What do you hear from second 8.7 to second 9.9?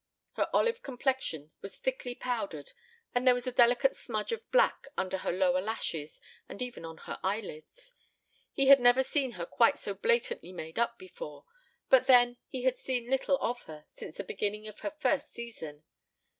never seen her quite